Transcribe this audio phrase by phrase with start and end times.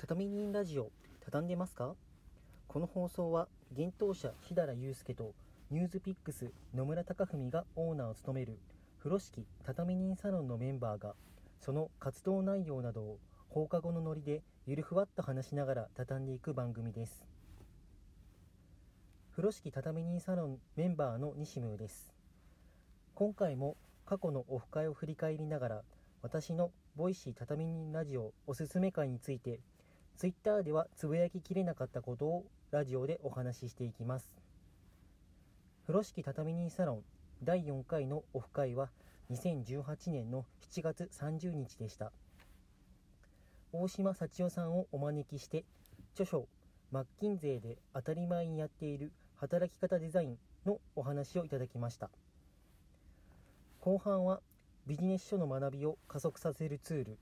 [0.00, 0.92] 畳人ラジオ
[1.24, 1.96] 畳んでますか？
[2.68, 5.34] この放送は幻冬舎日原祐介と
[5.72, 8.60] ニュースピックス野村貴文がオーナーを務める
[8.98, 11.14] 風呂敷畳人サロンのメンバーが
[11.60, 17.24] その活動内容などを放課後のノリでゆるふわっと話しながら畳んでいく番組です。
[19.32, 22.14] 風呂敷畳人サロンメンバーの西ムです。
[23.16, 23.76] 今回も
[24.06, 25.82] 過去のオフ会を振り返りながら
[26.22, 29.58] 私の Voicy 畳人ラジオおすすめ会について
[30.18, 34.28] ツイッターではつぶやききれなかったことをラジオでお話ししていきます。
[35.86, 37.02] 風呂敷畳人サロン
[37.44, 38.90] 第4回のオフ会は
[39.30, 42.10] 2018年の7月30日でした。
[43.72, 45.64] 大島幸代さんをお招きして
[46.14, 46.48] 著書
[46.90, 52.10] 「マッキンゼーで当たり前にやっている働き方デザイン」のお話をいただきました。
[53.78, 54.40] 後半は
[54.84, 57.18] ビジネス書の学びを加速させるツール。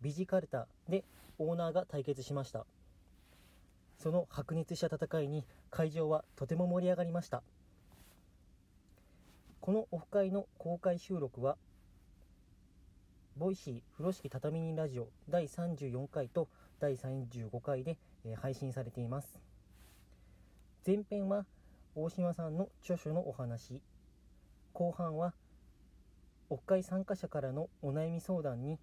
[0.00, 1.04] ビジカルタで
[1.38, 2.66] オーナーが対決しました。
[3.98, 7.42] その白熱した戦いに会場はとても盛り上がりました。
[9.60, 11.56] このオフ会の公開収録は
[13.36, 19.38] Voicy 風呂敷畳人ラジオ第34回と第35回で、え、配信されています。
[20.86, 21.44] 前編は
[21.94, 23.82] 大島さんの著書のお話。
[24.72, 25.34] 後半は
[26.48, 28.78] オフ会参加者からのお悩み相談に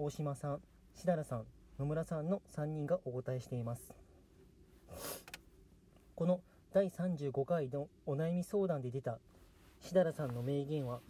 [0.00, 0.60] 大島さん、
[0.94, 1.44] しだらさん、
[1.76, 3.92] 野村さんの3人がお答えしています。
[6.14, 6.40] この
[6.72, 9.18] 第35回のお悩み相談で出た
[9.80, 11.00] しだらさんの名言は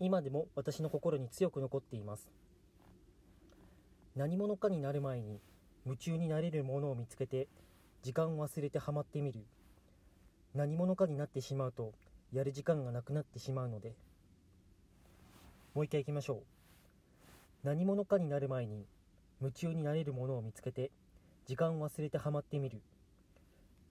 [0.00, 2.28] 今でも私の心に強く残っています。
[4.16, 5.38] 何者かになる前に
[5.84, 7.46] 夢中になれるものを見つけて
[8.02, 9.44] 時間を忘れてハマってみる。
[10.52, 11.92] 何者かになってしまうと
[12.32, 13.94] やる時間がなくなってしまうので。
[15.74, 16.61] もう一回いきましょう。
[17.64, 18.86] 何者かになる前に
[19.40, 20.90] 夢中になれるものを見つけて
[21.46, 22.80] 時間を忘れてハマってみる。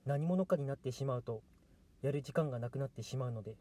[0.06, 1.42] 何者かになってしまうと
[2.02, 3.56] やる時間がなくなってしまうので。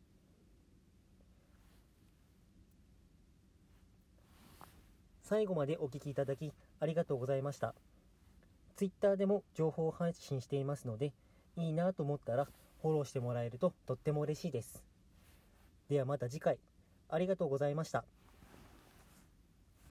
[5.22, 7.74] 最後までお聞きいただきありがとうございました。
[8.74, 11.12] Twitter でも情報を配信していますので
[11.56, 12.48] いいなと思ったら
[12.82, 14.82] フォローしてもらえるととっても嬉しいです。
[15.88, 16.58] ではまた次回。
[17.08, 18.04] ありがとうございました。